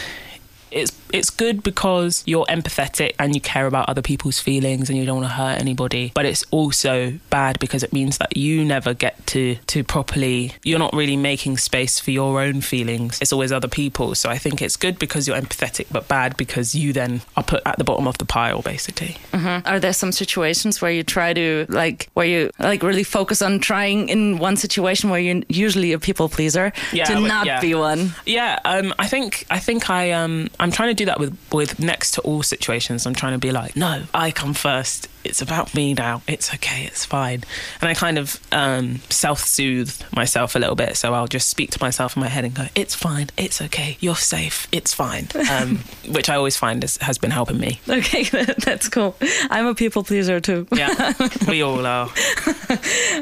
it's 0.74 0.92
it's 1.12 1.30
good 1.30 1.62
because 1.62 2.24
you're 2.26 2.44
empathetic 2.46 3.14
and 3.20 3.34
you 3.34 3.40
care 3.40 3.66
about 3.66 3.88
other 3.88 4.02
people's 4.02 4.40
feelings 4.40 4.90
and 4.90 4.98
you 4.98 5.06
don't 5.06 5.16
want 5.16 5.28
to 5.28 5.34
hurt 5.34 5.60
anybody. 5.60 6.10
But 6.14 6.26
it's 6.26 6.44
also 6.50 7.18
bad 7.30 7.58
because 7.60 7.82
it 7.84 7.92
means 7.92 8.18
that 8.18 8.36
you 8.36 8.64
never 8.64 8.94
get 8.94 9.24
to 9.28 9.54
to 9.54 9.84
properly. 9.84 10.52
You're 10.64 10.80
not 10.80 10.92
really 10.92 11.16
making 11.16 11.58
space 11.58 12.00
for 12.00 12.10
your 12.10 12.40
own 12.40 12.60
feelings. 12.60 13.18
It's 13.20 13.32
always 13.32 13.52
other 13.52 13.68
people. 13.68 14.14
So 14.14 14.28
I 14.28 14.38
think 14.38 14.60
it's 14.60 14.76
good 14.76 14.98
because 14.98 15.28
you're 15.28 15.36
empathetic, 15.36 15.86
but 15.90 16.08
bad 16.08 16.36
because 16.36 16.74
you 16.74 16.92
then 16.92 17.22
are 17.36 17.44
put 17.44 17.62
at 17.64 17.78
the 17.78 17.84
bottom 17.84 18.08
of 18.08 18.18
the 18.18 18.24
pile, 18.24 18.62
basically. 18.62 19.16
Are 19.32 19.78
there 19.78 19.92
some 19.92 20.10
situations 20.12 20.82
where 20.82 20.90
you 20.90 21.02
try 21.04 21.32
to 21.32 21.66
like 21.68 22.08
where 22.14 22.26
you 22.26 22.50
like 22.58 22.82
really 22.82 23.04
focus 23.04 23.40
on 23.42 23.60
trying 23.60 24.08
in 24.08 24.38
one 24.38 24.56
situation 24.56 25.10
where 25.10 25.20
you're 25.20 25.42
usually 25.48 25.92
a 25.92 25.98
people 25.98 26.28
pleaser 26.28 26.72
Yeah, 26.92 27.04
to 27.04 27.20
not 27.20 27.46
yeah. 27.46 27.60
be 27.60 27.74
one? 27.74 28.14
Yeah, 28.26 28.58
um, 28.64 28.92
I 28.98 29.06
think 29.06 29.46
I 29.50 29.58
think 29.60 29.90
I 29.90 30.10
um, 30.12 30.48
I'm 30.64 30.72
trying 30.72 30.88
to 30.88 30.94
do 30.94 31.04
that 31.04 31.20
with 31.20 31.36
with 31.52 31.78
next 31.78 32.12
to 32.12 32.22
all 32.22 32.42
situations. 32.42 33.06
I'm 33.06 33.14
trying 33.14 33.34
to 33.34 33.38
be 33.38 33.52
like, 33.52 33.76
no, 33.76 34.04
I 34.14 34.30
come 34.30 34.54
first. 34.54 35.08
It's 35.24 35.40
about 35.42 35.74
me 35.74 35.94
now. 35.94 36.22
It's 36.28 36.52
okay. 36.54 36.84
It's 36.84 37.04
fine. 37.04 37.42
And 37.80 37.88
I 37.88 37.94
kind 37.94 38.18
of 38.18 38.38
um, 38.52 39.00
self 39.10 39.40
soothe 39.40 39.92
myself 40.14 40.54
a 40.56 40.58
little 40.58 40.76
bit. 40.76 40.96
So 40.96 41.14
I'll 41.14 41.26
just 41.26 41.48
speak 41.48 41.70
to 41.72 41.78
myself 41.82 42.16
in 42.16 42.20
my 42.20 42.28
head 42.28 42.44
and 42.44 42.54
go, 42.54 42.66
it's 42.74 42.94
fine. 42.94 43.28
It's 43.36 43.60
okay. 43.62 43.96
You're 44.00 44.14
safe. 44.16 44.68
It's 44.72 44.92
fine. 44.94 45.28
Um, 45.54 45.78
which 46.08 46.28
I 46.28 46.34
always 46.34 46.56
find 46.56 46.82
is, 46.82 46.96
has 46.98 47.16
been 47.18 47.30
helping 47.30 47.58
me. 47.58 47.78
Okay, 47.88 48.24
that's 48.64 48.88
cool. 48.88 49.14
I'm 49.50 49.66
a 49.66 49.74
people 49.74 50.02
pleaser 50.02 50.40
too. 50.40 50.66
Yeah, 50.74 51.12
we 51.48 51.62
all 51.62 51.86
are. 51.86 52.08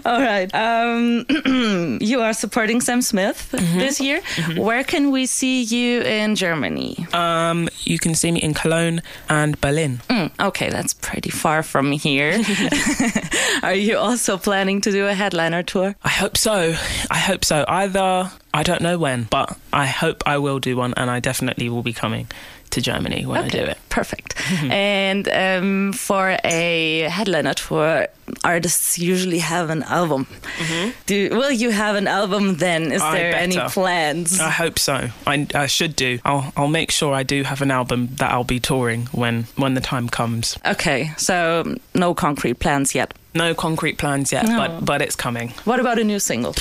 All 0.06 0.20
right. 0.20 0.48
Um, 0.54 1.26
you 2.00 2.20
are 2.20 2.32
supporting 2.32 2.80
Sam 2.80 3.02
Smith 3.02 3.50
Mm-hmm. 3.52 3.78
this 3.78 4.00
year. 4.00 4.20
Where 4.56 4.82
can 4.84 5.10
we 5.10 5.26
see 5.26 5.62
you 5.62 6.00
in 6.02 6.36
Germany? 6.36 7.06
Um, 7.12 7.68
you 7.84 7.98
can 7.98 8.14
see 8.14 8.32
me 8.32 8.40
in 8.40 8.54
Cologne 8.54 9.02
and 9.28 9.60
Berlin. 9.60 10.00
Mm, 10.08 10.30
okay, 10.40 10.70
that's 10.70 10.94
pretty 10.94 11.30
far 11.30 11.62
from 11.62 11.91
here. 11.92 12.42
are 13.62 13.74
you 13.74 13.98
also 13.98 14.36
planning 14.36 14.80
to 14.82 14.90
do 14.90 15.06
a 15.06 15.14
headliner 15.14 15.62
tour? 15.62 15.94
I 16.02 16.08
hope 16.08 16.36
so. 16.36 16.74
I 17.10 17.18
hope 17.18 17.44
so. 17.44 17.64
Either 17.68 18.30
I 18.54 18.62
don't 18.62 18.82
know 18.82 18.98
when, 18.98 19.24
but 19.30 19.56
I 19.72 19.86
hope 19.86 20.22
I 20.26 20.38
will 20.38 20.58
do 20.58 20.76
one, 20.76 20.92
and 20.96 21.10
I 21.10 21.20
definitely 21.20 21.68
will 21.68 21.82
be 21.82 21.92
coming 21.92 22.26
to 22.70 22.80
Germany 22.80 23.26
when 23.26 23.44
I 23.44 23.48
do 23.48 23.58
it. 23.58 23.76
Perfect. 23.90 24.34
and 24.70 25.28
um, 25.28 25.92
for 25.92 26.38
a 26.44 27.00
headliner 27.10 27.52
tour, 27.54 28.06
artists 28.44 28.98
usually 28.98 29.40
have 29.40 29.68
an 29.68 29.82
album. 29.82 30.26
Do 31.06 31.28
will 31.30 31.50
you 31.52 31.70
have 31.70 31.96
an 31.96 32.06
album 32.08 32.56
then? 32.56 32.90
Is 32.92 33.02
Mm-hmm. 33.02 33.14
I 33.14 33.18
there 33.18 33.34
any 33.34 33.58
plans? 33.68 34.40
I 34.40 34.48
hope 34.50 34.78
so. 34.78 35.08
I, 35.26 35.46
I 35.54 35.66
should 35.66 35.94
do. 35.96 36.18
I'll 36.24 36.52
I'll 36.56 36.68
make 36.68 36.90
sure 36.90 37.12
I 37.14 37.24
do 37.24 37.42
have 37.44 37.60
an 37.62 37.70
album 37.70 38.08
that 38.16 38.30
I'll 38.30 38.44
be 38.44 38.60
touring 38.60 39.06
when 39.12 39.44
when 39.56 39.74
the 39.74 39.80
time 39.82 40.08
comes. 40.08 40.58
okay, 40.64 41.10
so 41.16 41.74
no 41.94 42.14
concrete 42.14 42.54
plans 42.58 42.94
yet. 42.94 43.12
No 43.34 43.54
concrete 43.54 43.98
plans 43.98 44.32
yet, 44.32 44.46
No. 44.46 44.56
but 44.56 44.84
but 44.84 45.02
it's 45.02 45.16
coming. 45.16 45.50
What 45.64 45.80
about 45.80 45.98
a 45.98 46.04
new 46.04 46.18
single? 46.18 46.54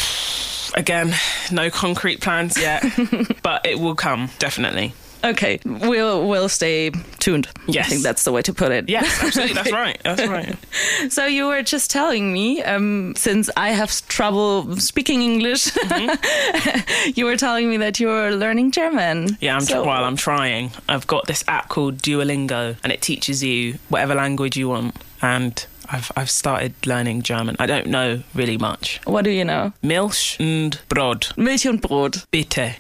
Again, 0.76 1.14
no 1.52 1.70
concrete 1.70 2.22
plans 2.22 2.58
yet, 2.58 2.84
but 3.44 3.66
it 3.66 3.80
will 3.80 3.96
come 3.96 4.30
definitely. 4.40 4.94
Okay, 5.24 5.60
we'll 5.66 6.28
we'll 6.28 6.50
stay 6.50 6.92
tuned. 7.20 7.48
I 7.70 7.84
think 7.84 8.02
that's 8.04 8.24
the 8.24 8.32
way 8.32 8.42
to 8.42 8.54
put 8.54 8.72
it. 8.72 8.90
Yes, 8.90 9.24
absolutely. 9.24 9.54
That's 9.54 9.72
right. 9.72 9.98
That's 10.04 10.28
right. 10.28 10.56
So 11.10 11.26
you 11.26 11.48
were 11.48 11.64
just 11.64 11.90
telling 11.92 12.32
me, 12.34 12.62
um, 12.64 13.14
since 13.16 13.50
I 13.58 13.70
have 13.72 13.92
trouble 14.08 14.76
speaking 14.78 15.22
English, 15.22 15.70
you 17.16 17.26
were 17.26 17.38
telling 17.38 17.70
me 17.70 17.78
that 17.78 18.00
you 18.00 18.08
were 18.08 18.32
learning 18.32 18.72
German. 18.72 19.28
Mm-hmm. 19.28 19.36
Yeah, 19.46 19.56
I'm 19.56 19.62
So- 19.62 19.86
well. 19.86 20.04
I'm 20.04 20.16
trying. 20.16 20.72
I've 20.90 21.06
got 21.08 21.28
this 21.28 21.44
app 21.48 21.70
called 21.70 21.98
Duolingo, 22.02 22.76
and 22.84 22.92
it 22.92 23.02
teaches 23.02 23.44
you 23.44 23.78
whatever 23.90 24.16
language 24.16 24.58
you 24.58 24.70
want. 24.70 24.96
And 25.22 25.66
I've 25.90 26.12
I've 26.16 26.30
started 26.32 26.74
learning 26.86 27.22
German. 27.24 27.56
I 27.60 27.66
don't 27.68 27.88
know 27.88 28.22
really 28.34 28.58
much. 28.58 29.00
What 29.06 29.24
do 29.26 29.30
you 29.32 29.44
know? 29.46 29.74
Milch 29.84 30.38
und 30.40 30.82
Brot, 30.90 31.34
Milch 31.38 31.66
und 31.68 31.82
Brot. 31.82 32.26
bitte, 32.32 32.76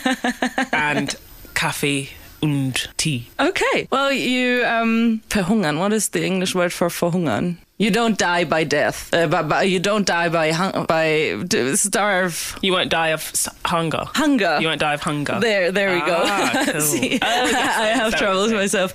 and 0.72 1.14
Kaffee 1.60 2.08
und 2.40 2.88
Tee. 2.96 3.26
Okay. 3.36 3.86
Well, 3.90 4.10
you 4.10 4.64
um, 4.64 5.20
verhungern. 5.28 5.78
What 5.78 5.92
is 5.92 6.08
the 6.08 6.24
English 6.24 6.54
word 6.54 6.72
for 6.72 6.88
verhungern? 6.88 7.58
You 7.80 7.90
don't 7.90 8.18
die 8.18 8.44
by 8.44 8.64
death, 8.64 9.08
uh, 9.14 9.26
but, 9.26 9.48
but 9.48 9.68
you 9.70 9.80
don't 9.80 10.04
die 10.06 10.28
by 10.28 10.52
hung- 10.52 10.84
by 10.84 11.36
d- 11.48 11.74
starve 11.76 12.58
You 12.60 12.72
won't 12.72 12.90
die 12.90 13.08
of 13.08 13.20
s- 13.32 13.48
hunger. 13.64 14.04
hunger. 14.14 14.58
You 14.60 14.68
won't 14.68 14.80
die 14.80 14.92
of 14.92 15.00
hunger. 15.00 15.40
There, 15.40 15.72
there 15.72 15.94
we 15.94 16.02
Ah, 16.02 16.06
go. 16.66 16.72
cool. 16.72 16.80
See, 16.82 17.18
Oh, 17.22 17.46
yes, 17.46 17.78
I 17.86 17.86
have 18.00 18.10
that 18.12 18.18
troubles 18.18 18.50
makes 18.52 18.74
myself. 18.74 18.92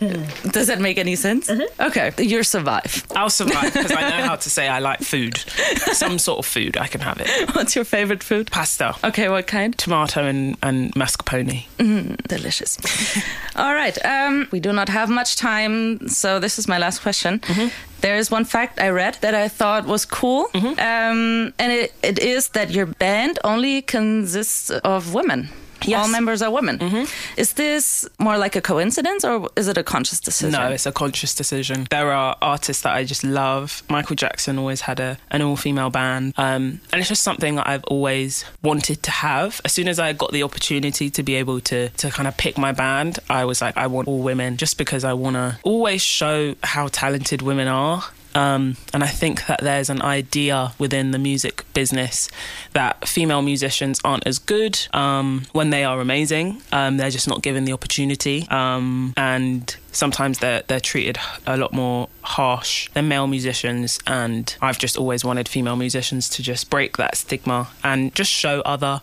Does 0.54 0.68
that 0.68 0.80
make 0.80 1.00
any 1.00 1.16
sense? 1.16 1.50
Okay, 1.80 2.12
you 2.20 2.44
survive. 2.44 3.04
I'll 3.16 3.32
survive 3.32 3.74
because 3.74 3.92
I 3.92 4.02
know 4.02 4.24
how 4.28 4.36
to 4.46 4.50
say 4.52 4.68
I 4.68 4.78
like 4.78 5.00
food. 5.02 5.38
Some 5.94 6.20
sort 6.20 6.38
of 6.40 6.46
food, 6.46 6.78
I 6.78 6.86
can 6.88 7.02
have 7.02 7.20
it. 7.20 7.56
What's 7.56 7.76
your 7.76 7.86
favorite 7.86 8.22
food? 8.22 8.52
Pasta, 8.52 8.94
Okay, 9.04 9.30
what 9.30 9.48
kind? 9.48 9.76
tomato, 9.80 10.24
and, 10.24 10.58
and 10.62 10.94
mascarpone. 10.94 11.66
Delicious. 12.28 12.78
All 13.56 13.74
right. 13.74 13.98
Um, 14.06 14.48
we 14.52 14.60
do 14.60 14.72
not 14.74 14.90
have 14.90 15.10
much 15.10 15.38
time, 15.38 16.08
so 16.08 16.40
this 16.40 16.60
is 16.60 16.68
my 16.68 16.78
last 16.78 17.02
question. 17.02 17.42
There 18.06 18.20
is 18.20 18.30
one 18.30 18.46
fact 18.46 18.80
I 18.80 18.90
read 18.90 19.18
that 19.22 19.34
I 19.34 19.48
thought 19.50 19.86
was 19.88 20.06
cool, 20.06 20.46
Mm-hmm. 20.54 20.78
um, 20.80 21.54
and 21.58 21.72
it, 21.72 21.92
it 22.04 22.20
is 22.20 22.50
that 22.50 22.70
your 22.70 22.86
band 22.86 23.40
only 23.44 23.82
consists 23.82 24.70
of 24.70 25.16
women. 25.16 25.50
Yes. 25.84 26.02
All 26.06 26.08
members 26.12 26.42
are 26.42 26.52
women. 26.52 27.08
Is 27.38 27.54
this 27.54 28.08
more 28.20 28.38
like 28.38 28.56
a 28.56 28.62
coincidence 28.62 29.24
or 29.24 29.50
is 29.56 29.68
it 29.68 29.78
a 29.78 29.84
conscious 29.84 30.20
decision? 30.20 30.60
No, 30.60 30.70
it's 30.72 30.86
a 30.86 30.92
conscious 30.92 31.36
decision. 31.36 31.88
There 31.90 32.12
are 32.12 32.36
artists 32.42 32.84
that 32.84 32.94
I 32.96 33.04
just 33.04 33.24
love. 33.24 33.84
Michael 33.90 34.16
Jackson 34.16 34.58
always 34.58 34.82
had 34.82 35.00
a 35.00 35.18
an 35.32 35.42
all 35.42 35.56
female 35.56 35.90
band, 35.90 36.34
um, 36.38 36.80
and 36.92 37.00
it's 37.00 37.10
just 37.10 37.24
something 37.24 37.56
that 37.56 37.68
I've 37.68 37.84
always 37.86 38.46
wanted 38.64 39.04
to 39.04 39.12
have. 39.12 39.62
As 39.66 39.74
soon 39.74 39.88
as 39.88 40.00
I 40.00 40.14
got 40.14 40.32
the 40.32 40.44
opportunity 40.44 41.10
to 41.10 41.24
be 41.24 41.36
able 41.36 41.60
to 41.62 41.90
to 41.90 42.10
kind 42.10 42.28
of 42.28 42.36
pick 42.38 42.58
my 42.58 42.72
band, 42.72 43.20
I 43.30 43.46
was 43.46 43.62
like, 43.62 43.78
I 43.78 43.88
want 43.88 44.08
all 44.08 44.20
women, 44.20 44.58
just 44.58 44.78
because 44.78 45.04
I 45.04 45.14
want 45.14 45.36
to 45.36 45.58
always 45.64 46.02
show 46.02 46.56
how 46.64 46.88
talented 46.88 47.42
women 47.42 47.68
are. 47.68 48.04
Um, 48.36 48.78
and 48.94 49.04
I 49.04 49.08
think 49.08 49.46
that 49.48 49.62
there's 49.62 49.90
an 49.90 50.02
idea 50.02 50.74
within 50.78 51.12
the 51.12 51.20
music 51.20 51.66
business 51.74 52.30
that 52.74 53.08
female 53.08 53.42
musicians 53.42 54.00
aren't 54.04 54.28
as 54.28 54.40
good 54.40 54.88
um, 54.94 55.46
when 55.54 55.70
they 55.70 55.84
are 55.84 56.02
amazing. 56.02 56.62
Um, 56.72 56.98
they're 56.98 57.10
just 57.10 57.28
not 57.28 57.42
given 57.42 57.66
the 57.66 57.74
opportunity. 57.74 58.48
Um, 58.50 59.14
and 59.18 59.76
sometimes 59.96 60.40
they're, 60.40 60.64
they're 60.68 60.80
treated 60.80 61.18
a 61.48 61.58
lot 61.58 61.74
more 61.74 62.10
harsh 62.22 62.90
than 62.94 63.08
male 63.08 63.28
musicians. 63.28 64.00
And 64.06 64.56
I've 64.62 64.78
just 64.78 64.98
always 64.98 65.24
wanted 65.24 65.48
female 65.48 65.76
musicians 65.76 66.30
to 66.30 66.44
just 66.44 66.70
break 66.70 66.98
that 66.98 67.16
stigma 67.16 67.70
and 67.84 68.14
just 68.14 68.32
show 68.32 68.62
other 68.62 69.02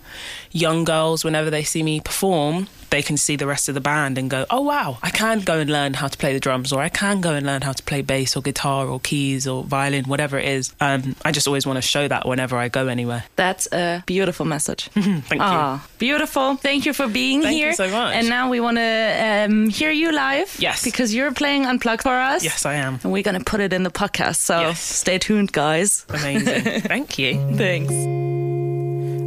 young 0.51 0.85
girls 0.85 1.25
whenever 1.25 1.51
they 1.51 1.63
see 1.63 1.83
me 1.83 2.01
perform 2.01 2.69
they 2.93 3.03
can 3.03 3.17
see 3.17 3.37
the 3.37 3.47
rest 3.47 3.71
of 3.71 3.75
the 3.75 3.81
band 3.81 4.19
and 4.19 4.29
go, 4.29 4.45
oh 4.51 4.61
wow, 4.61 4.99
I 5.03 5.09
can 5.09 5.41
go 5.41 5.59
and 5.59 5.71
learn 5.71 5.95
how 5.95 6.09
to 6.09 6.19
play 6.19 6.35
the 6.35 6.41
drums, 6.41 6.75
or 6.75 6.83
I 6.83 6.91
can 6.91 7.23
go 7.23 7.33
and 7.33 7.47
learn 7.47 7.63
how 7.63 7.73
to 7.73 7.83
play 7.83 8.03
bass 8.03 8.37
or 8.37 8.43
guitar 8.43 8.87
or 8.87 9.01
keys 9.01 9.49
or 9.49 9.65
violin, 9.65 10.05
whatever 10.05 10.39
it 10.39 10.45
is. 10.45 10.75
Um, 10.79 11.17
I 11.25 11.33
just 11.33 11.47
always 11.47 11.67
want 11.67 11.79
to 11.79 11.83
show 11.83 12.07
that 12.07 12.29
whenever 12.29 12.57
I 12.59 12.69
go 12.69 12.89
anywhere. 12.89 13.25
That's 13.35 13.67
a 13.73 14.05
beautiful 14.07 14.45
message. 14.45 14.85
Thank 14.93 15.33
you. 15.33 15.39
Ah, 15.41 15.89
beautiful. 15.97 16.57
Thank 16.57 16.85
you 16.85 16.93
for 16.93 17.09
being 17.09 17.41
Thank 17.41 17.57
here. 17.57 17.69
you 17.69 17.75
so 17.75 17.89
much. 17.89 18.15
And 18.15 18.29
now 18.29 18.51
we 18.51 18.61
want 18.61 18.77
to 18.77 19.47
um, 19.49 19.71
hear 19.71 19.91
you 19.91 20.13
live. 20.13 20.55
Yes. 20.59 20.82
Because 20.85 21.15
you're 21.15 21.33
playing 21.33 21.65
Unplugged 21.67 22.03
for 22.03 22.15
us. 22.15 22.43
Yes, 22.45 22.65
I 22.67 22.75
am. 22.75 22.99
And 23.03 23.13
we're 23.13 23.23
going 23.23 23.39
to 23.39 23.45
put 23.45 23.61
it 23.61 23.73
in 23.73 23.83
the 23.83 23.91
podcast. 23.91 24.37
So 24.37 24.61
Yes. 24.61 24.81
stay 24.81 25.19
tuned, 25.19 25.53
guys. 25.53 26.05
Amazing. 26.09 26.81
Thank 26.93 27.19
you. 27.19 27.35
Thanks. 27.57 27.93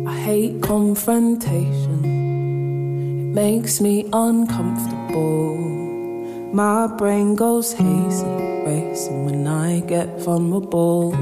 I 0.07 0.13
hate 0.19 0.61
confrontation. 0.61 2.05
It 2.05 3.33
makes 3.35 3.81
me 3.81 4.05
uncomfortable. 4.13 5.55
My 6.53 6.87
brain 6.87 7.35
goes 7.35 7.73
hazy, 7.73 8.25
racing 8.65 9.25
when 9.25 9.45
I 9.47 9.81
get 9.81 10.07
vulnerable. 10.21 11.13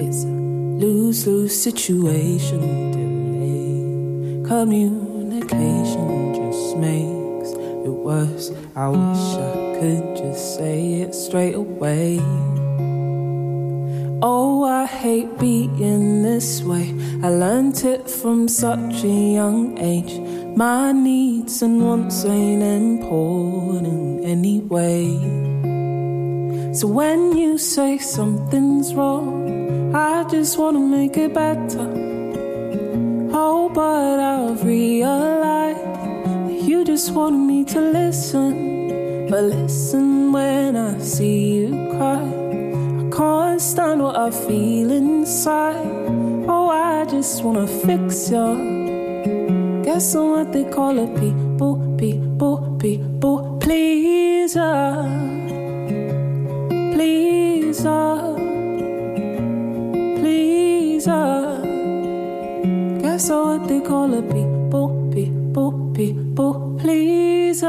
It's 0.00 0.24
a 0.24 0.26
lose 0.26 1.26
lose 1.26 1.62
situation. 1.62 2.60
Delayed 2.92 4.46
communication 4.46 6.34
just 6.34 6.76
makes 6.78 7.17
it 7.88 7.96
worse. 8.08 8.50
I 8.76 8.88
wish 8.88 9.26
I 9.48 9.52
could 9.78 10.16
just 10.16 10.56
say 10.56 11.00
it 11.02 11.14
straight 11.14 11.54
away. 11.54 12.20
Oh, 14.20 14.64
I 14.64 14.84
hate 14.86 15.38
being 15.38 16.22
this 16.22 16.62
way. 16.62 16.94
I 17.22 17.28
learnt 17.28 17.84
it 17.84 18.10
from 18.10 18.48
such 18.48 19.04
a 19.04 19.16
young 19.38 19.78
age. 19.78 20.14
My 20.56 20.92
needs 20.92 21.62
and 21.62 21.82
wants 21.82 22.24
ain't 22.24 22.62
important 22.62 24.24
anyway. 24.24 25.06
So 26.74 26.86
when 26.88 27.36
you 27.36 27.58
say 27.58 27.98
something's 27.98 28.94
wrong, 28.94 29.94
I 29.94 30.24
just 30.24 30.58
wanna 30.58 30.80
make 30.80 31.16
it 31.16 31.32
better. 31.32 31.88
Oh, 33.32 33.70
but 33.72 34.18
I've 34.18 34.64
realized 34.64 35.47
you 36.78 36.84
just 36.84 37.10
want 37.10 37.34
me 37.34 37.64
to 37.64 37.80
listen, 37.80 39.26
but 39.28 39.42
listen 39.42 40.32
when 40.32 40.76
I 40.76 40.98
see 40.98 41.56
you 41.56 41.70
cry. 41.96 42.22
I 43.02 43.04
can't 43.16 43.60
stand 43.60 44.00
what 44.00 44.16
I 44.16 44.30
feel 44.30 44.92
inside. 44.92 45.86
Oh, 46.48 46.68
I 46.70 47.04
just 47.06 47.42
wanna 47.42 47.66
fix 47.66 48.30
ya. 48.30 48.54
Guess 49.82 50.14
I'm 50.14 50.30
what 50.30 50.52
they 50.52 50.64
call 50.64 50.98
a 50.98 51.06
people, 51.18 51.74
people, 51.98 52.76
people 52.78 53.58
pleaser. 53.58 55.02
Pleaser. 56.94 58.12
Pleaser. 60.18 61.34
Guess 63.02 63.30
I'm 63.30 63.46
what 63.46 63.68
they 63.68 63.80
call 63.80 64.14
a 64.14 64.22
people, 64.22 65.10
people, 65.12 65.72
people 65.94 66.67
pleaser. 66.78 67.68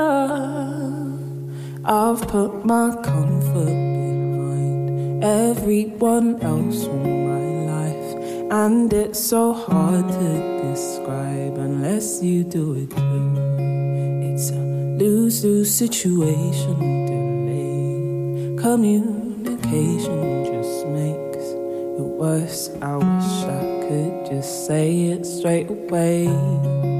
I've 1.86 2.22
put 2.28 2.66
my 2.66 2.96
comfort 3.04 3.66
behind 3.66 5.24
everyone 5.24 6.42
else 6.42 6.86
in 6.86 7.02
my 7.30 7.46
life, 7.74 8.52
and 8.52 8.92
it's 8.94 9.20
so 9.20 9.54
hard 9.54 10.08
to 10.08 10.62
describe 10.70 11.58
unless 11.58 12.22
you 12.22 12.44
do 12.44 12.76
it 12.76 12.90
too. 12.92 13.36
It's 14.34 14.52
a 14.52 14.62
lose 15.00 15.44
lose 15.44 15.74
situation, 15.74 16.80
delayed 17.08 18.60
communication 18.60 20.46
just 20.46 20.86
makes 20.88 21.46
it 22.00 22.10
worse. 22.20 22.70
I 22.82 22.96
wish 22.98 23.44
I 23.46 23.88
could 23.88 24.26
just 24.30 24.68
say 24.68 25.06
it 25.08 25.26
straight 25.26 25.70
away. 25.70 26.99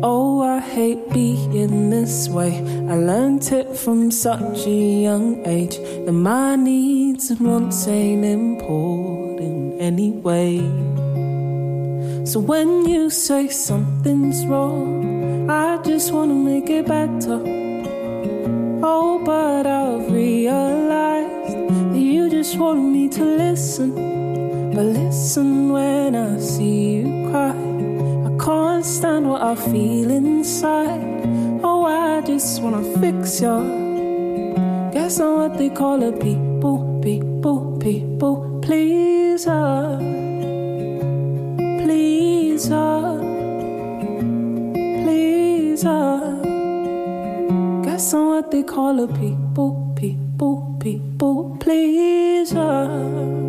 Oh, 0.00 0.42
I 0.42 0.60
hate 0.60 1.10
being 1.10 1.90
this 1.90 2.28
way. 2.28 2.58
I 2.88 2.94
learned 2.94 3.50
it 3.50 3.76
from 3.76 4.12
such 4.12 4.64
a 4.64 4.70
young 4.70 5.44
age 5.44 5.76
that 5.76 6.12
my 6.12 6.54
needs 6.54 7.30
and 7.30 7.40
wants 7.40 7.88
ain't 7.88 8.24
important 8.24 9.80
anyway. 9.80 10.58
So 12.24 12.38
when 12.38 12.84
you 12.86 13.10
say 13.10 13.48
something's 13.48 14.46
wrong, 14.46 15.50
I 15.50 15.82
just 15.82 16.12
wanna 16.12 16.34
make 16.34 16.70
it 16.70 16.86
better. 16.86 17.42
Oh, 18.84 19.20
but 19.24 19.66
I've 19.66 20.12
realized 20.12 21.56
that 21.92 21.98
you 21.98 22.30
just 22.30 22.56
want 22.56 22.84
me 22.84 23.08
to 23.08 23.24
listen. 23.24 23.90
But 24.72 24.84
listen 24.84 25.70
when 25.70 26.14
I 26.14 26.38
see 26.38 26.97
you 26.97 26.97
can't 29.00 29.26
what 29.26 29.42
I 29.42 29.54
feel 29.54 30.10
inside. 30.10 31.60
Oh, 31.62 31.84
I 31.84 32.20
just 32.22 32.62
wanna 32.62 32.82
fix 33.00 33.40
ya. 33.40 33.60
Guess 34.92 35.20
I'm 35.20 35.36
what 35.38 35.58
they 35.58 35.70
call 35.70 36.02
a 36.02 36.12
people, 36.12 37.00
people, 37.02 37.78
people 37.78 38.60
pleaser. 38.60 39.98
Pleaser. 41.82 43.00
Pleaser. 45.02 46.10
Guess 47.84 48.14
I'm 48.14 48.26
what 48.26 48.50
they 48.50 48.62
call 48.62 49.00
a 49.04 49.08
people, 49.08 49.94
people, 49.96 50.76
people 50.80 51.56
pleaser. 51.60 53.47